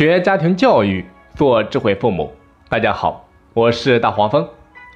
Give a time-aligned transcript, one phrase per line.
[0.00, 2.32] 学家庭教育，做智慧父母。
[2.70, 4.48] 大家好，我是大黄蜂，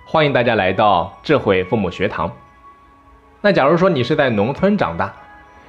[0.06, 2.32] 欢迎大家来到智慧父母学堂。
[3.42, 5.12] 那假如说你是在农村长大，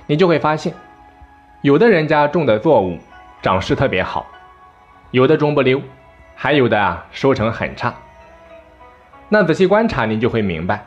[0.07, 0.73] 你就会发现，
[1.63, 2.97] 有的人家种的作物
[3.41, 4.25] 长势特别好，
[5.11, 5.81] 有的种不溜，
[6.33, 7.93] 还有的啊收成很差。
[9.27, 10.85] 那仔细观察，你就会明白，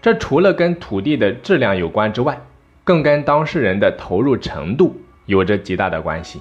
[0.00, 2.40] 这除了跟土地的质量有关之外，
[2.82, 6.40] 更跟当事人的投入程度有着极大的关系。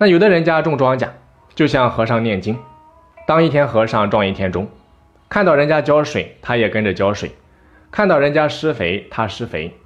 [0.00, 1.08] 那有的人家种庄稼，
[1.56, 2.56] 就像和尚念经，
[3.26, 4.68] 当一天和尚撞一天钟，
[5.28, 7.30] 看到人家浇水，他也跟着浇水；
[7.90, 9.76] 看到人家施肥，他施肥。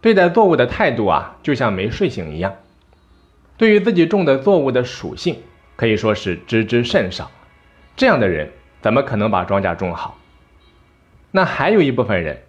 [0.00, 2.54] 对待作物的态度啊，就像没睡醒一样。
[3.58, 5.36] 对于自己种的作物的属性，
[5.76, 7.30] 可以说是知之甚少。
[7.94, 8.50] 这样的人
[8.80, 10.18] 怎么可能把庄稼种好？
[11.30, 12.42] 那还有一部分人，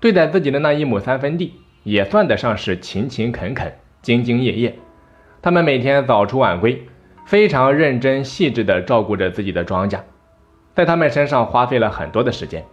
[0.00, 4.78] 对待自己的那一亩三分地，也算得上是勤勤恳恳、兢兢业业。
[5.40, 6.86] 他们每天早出晚归，
[7.24, 10.00] 非常认真细致地照顾着自己的庄稼，
[10.74, 12.64] 在他们身上花费了很多的时间，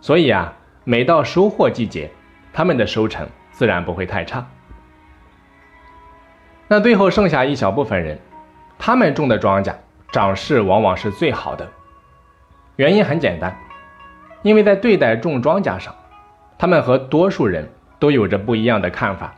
[0.00, 0.52] 所以啊，
[0.84, 2.10] 每到收获季节，
[2.52, 4.46] 他们的收成自然不会太差。
[6.68, 8.18] 那最后剩下一小部分人，
[8.78, 9.74] 他们种的庄稼
[10.10, 11.66] 长势往往是最好的，
[12.76, 13.56] 原因很简单，
[14.42, 15.94] 因为在对待种庄稼上，
[16.58, 19.34] 他们和多数人都有着不一样的看法。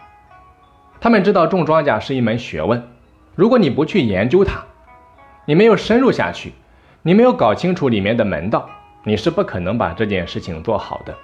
[1.04, 2.82] 他们知道种庄稼是一门学问，
[3.34, 4.64] 如果你不去研究它，
[5.44, 6.54] 你没有深入下去，
[7.02, 8.70] 你没有搞清楚里面的门道，
[9.02, 11.14] 你是不可能把这件事情做好的。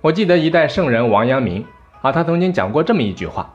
[0.00, 1.66] 我记得一代圣人王阳明
[2.00, 3.54] 啊，他曾经讲过这么一句话：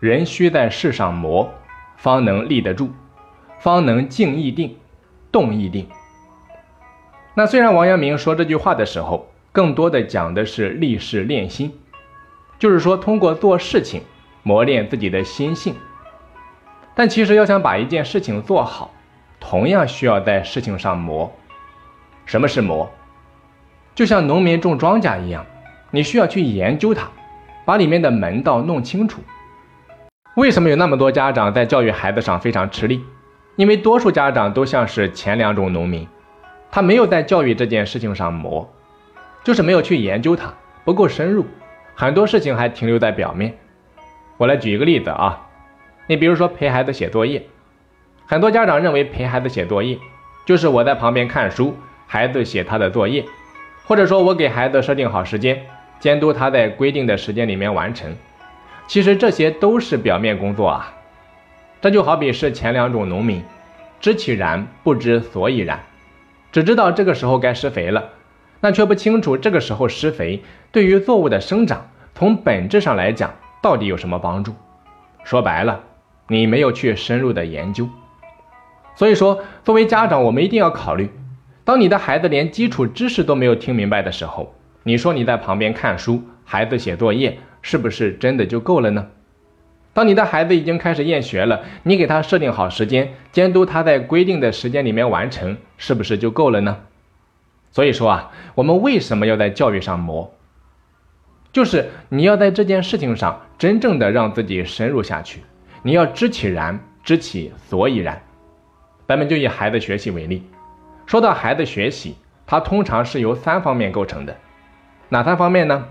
[0.00, 1.52] 人须在世上磨，
[1.98, 2.88] 方能立得住，
[3.58, 4.78] 方能静亦定，
[5.30, 5.86] 动亦定。
[7.34, 11.70] 那虽然王阳明说这句话的时候，更多的讲的是立事练心。
[12.64, 14.00] 就是说，通过做事情
[14.42, 15.74] 磨练自己的心性。
[16.94, 18.90] 但其实要想把一件事情做好，
[19.38, 21.30] 同样需要在事情上磨。
[22.24, 22.90] 什么是磨？
[23.94, 25.44] 就像农民种庄稼一样，
[25.90, 27.06] 你需要去研究它，
[27.66, 29.20] 把里面的门道弄清楚。
[30.36, 33.04] 为什么有那么多家长在教育孩子上非常吃力？
[33.56, 36.08] 因为多数家长都像是前两种农民，
[36.70, 38.66] 他没有在教育这件事情上磨，
[39.44, 41.44] 就是没有去研究它，不够深入。
[41.94, 43.56] 很多事情还停留在表面。
[44.36, 45.46] 我来举一个例子啊，
[46.08, 47.46] 你比如说陪孩子写作业，
[48.26, 49.98] 很多家长认为陪孩子写作业
[50.44, 53.24] 就是我在旁边看书，孩子写他的作业，
[53.86, 55.64] 或者说我给孩子设定好时间，
[56.00, 58.14] 监督他在规定的时间里面完成。
[58.86, 60.92] 其实这些都是表面工作啊。
[61.80, 63.42] 这就好比是前两种农民，
[64.00, 65.80] 知其然不知所以然，
[66.50, 68.13] 只知道这个时候该施肥了。
[68.64, 70.42] 但却不清楚这个时候施肥
[70.72, 74.54] 对于作物的生长，从本质上来讲到底有什么帮助？
[75.22, 75.82] 说白了，
[76.28, 77.86] 你没有去深入的研究。
[78.94, 81.10] 所以说，作为家长，我们一定要考虑：
[81.62, 89.08] 当你的孩子连基础知识都没有听明白的时候，你说你在旁边看书，孩子写作业，是不是真的就够了呢？
[89.92, 96.78] 当你的孩子已经开始厌学了，你给他设定好时间，监督他在规定的时间里面完成，是不是就够了呢？
[97.74, 100.32] 所以说啊，我们为什么要在教育上磨？
[101.52, 105.40] 就是你要在这件事情上真正的让自己深入下去，
[105.82, 108.22] 你要知其然，知其所以然。
[109.08, 110.48] 咱们就以孩子学习为例，
[111.04, 112.14] 说到孩子学习，
[112.46, 114.36] 它通常是由三方面构成的，
[115.08, 115.84] 哪三方面呢？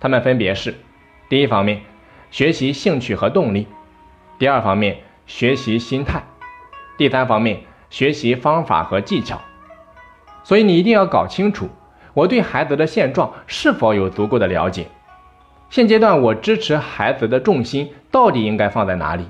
[0.00, 0.74] 它们分别是：
[1.30, 1.80] 第一方面，
[2.30, 3.64] 学习兴趣和动力；
[4.38, 6.20] 第二方面，学习心态；
[6.98, 9.40] 第三方面，学习方法和技巧。
[10.44, 11.68] 所以你一定要搞清楚，
[12.14, 14.86] 我对孩子的现状是否有足够的了解。
[15.70, 19.24] 现阶段我支持孩子的重心到底应该放在哪里？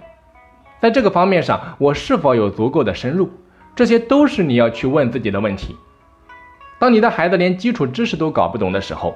[0.81, 3.31] 在这个方面上，我是否有足够的深入？
[3.77, 5.77] 这些都是你要去问自己的问题。
[6.79, 9.15] 当你的孩子连基础知识都搞不懂的时候，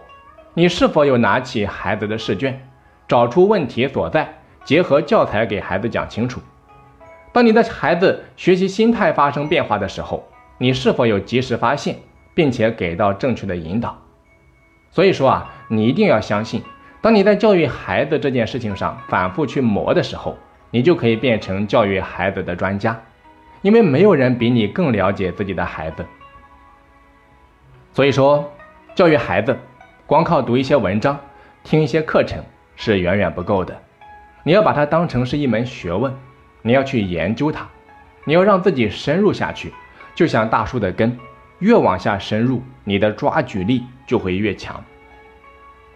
[0.55, 2.69] 你是否有拿起孩子的试卷，
[3.09, 4.33] 找出问题所在，
[4.65, 6.41] 结合教材给孩子讲清楚？
[7.33, 10.25] 当你的孩子学习心态发生变化的时候，
[10.59, 11.97] 你是否有及时发现，
[12.35, 13.97] 并且给到正确的引导？
[14.91, 16.63] 所以说啊，你一定要相信，
[17.03, 20.39] 当你在教育孩子这件事情上反复去磨的时候，
[20.71, 22.99] 你就可以变成教育孩子的专家，
[23.61, 26.07] 因为没有人比你更了解自己的孩子。
[27.93, 28.51] 所以说，
[28.95, 29.59] 教育孩子，
[30.07, 31.19] 光靠读一些文章、
[31.65, 32.43] 听一些课程
[32.77, 33.77] 是远远不够的，
[34.43, 36.15] 你要把它当成是一门学问，
[36.63, 37.67] 你要去研究它，
[38.25, 39.73] 你要让自己深入下去。
[40.17, 41.17] 就像大树的根，
[41.59, 44.83] 越往下深入，你的抓举力就会越强。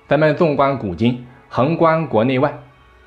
[0.07, 2.53] 咱们纵观古今，横观国内外，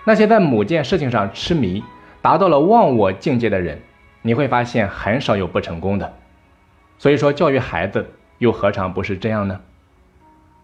[0.06, 1.84] 那些在某件事情上痴迷，
[2.22, 3.80] 达到了忘我境界的人，
[4.24, 6.14] 你会发现很少有不成功的。
[6.98, 9.62] 所以说，教育孩子又何尝不是这样呢？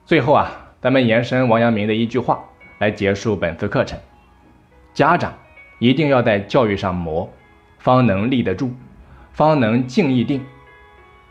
[0.05, 0.49] 最后啊，
[0.81, 2.43] 咱们延伸王阳明的一句话
[2.79, 3.99] 来结束本次课程：
[4.95, 5.31] 家长
[5.77, 7.31] 一定要在教育上磨，
[7.77, 8.73] 方能立得住，
[9.31, 10.45] 方能静亦定，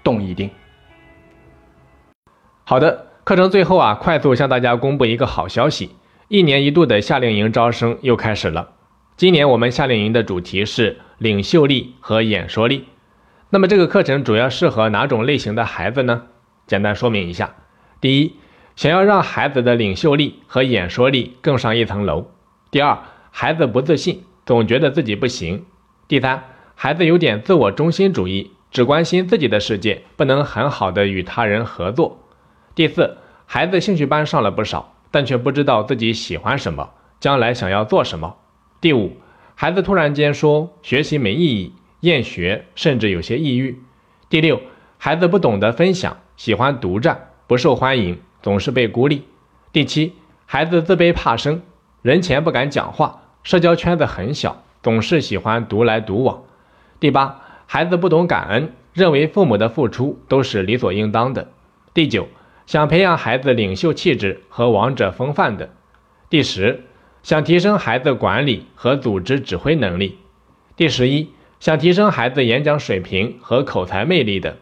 [0.03, 0.51] 动亦定。
[2.65, 5.91] 好的，课程最后啊，快速向大家公布一个好消息：
[6.29, 8.71] 一年一度的夏令营招生又开始了。
[9.17, 12.87] 今年我们夏令营的主题是领袖力和演说力。
[13.51, 16.25] 那么这个课程主要适合哪种类型的孩子呢？
[16.67, 17.55] 简单说明一下：
[18.01, 18.37] 第一，
[18.77, 22.27] 想要让孩子的领袖力和演说力更上一层楼；
[22.71, 22.99] 第二，
[23.31, 25.61] 孩子不自信，总觉得自己不行；
[26.07, 26.45] 第三，
[26.81, 32.19] 孩子有点自我中心主义，只关心自己的世界，不能很好的与他人合作；
[32.77, 38.37] 第四，孩子兴趣班上了不少，但却不知道自己喜欢什么，将来想要做什么。
[38.81, 39.17] 第五，
[39.57, 41.73] 孩子突然间说学习没意义，
[42.03, 43.83] 厌学，甚至有些抑郁。
[44.29, 44.61] 第六，
[44.99, 49.25] 孩子不懂得分享，喜欢独占，不受欢迎，总是被孤立。
[49.73, 50.13] 第七，
[50.47, 51.61] 孩子自卑怕生，
[52.03, 56.45] 人前不敢讲话，社交圈子很小，总是喜欢独来独往。
[57.01, 61.49] 第八，孩子不懂感恩，认为父母的付出都是理所应当的。
[61.95, 62.29] 第九，
[62.67, 65.71] 想培养孩子领袖气质和王者风范的。
[66.29, 66.85] 第十。
[67.21, 70.19] 想提升孩子管理和组织指挥能力。
[70.77, 74.57] 第十一，想提升孩子演讲水平和口才魅力的。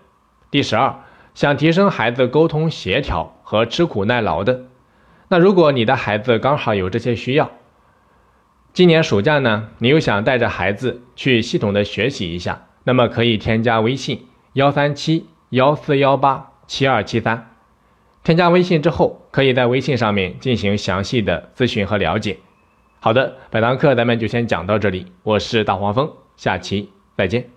[0.51, 0.97] 第十二，
[1.35, 4.63] 想提升孩子沟通协调和吃苦耐劳的。
[5.29, 7.53] 那如果你的孩子刚好有这些需要，
[8.77, 17.53] 今年暑假呢，你又想带着孩子去系统的学习一下，那么可以添加微信幺三七幺四幺八七二七三。
[18.23, 22.37] 添加微信之后，可以在微信上面进行详细的咨询和了解。
[23.01, 25.07] 好的，本堂课咱们就先讲到这里。
[25.23, 27.56] 我是大黄蜂，下期再见。